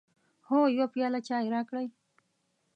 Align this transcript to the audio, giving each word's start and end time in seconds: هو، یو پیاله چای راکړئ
هو، 0.47 0.59
یو 0.77 0.87
پیاله 0.93 1.19
چای 1.27 1.45
راکړئ 1.55 1.87